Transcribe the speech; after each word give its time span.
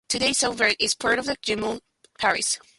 Today 0.09 0.31
Saubraz 0.31 0.75
is 0.79 0.95
part 0.95 1.19
of 1.19 1.25
the 1.25 1.37
Gimel 1.37 1.79
parish. 2.19 2.57